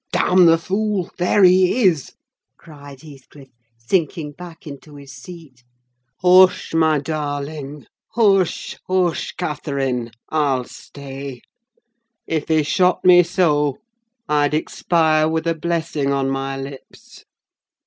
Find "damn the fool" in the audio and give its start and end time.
0.11-1.11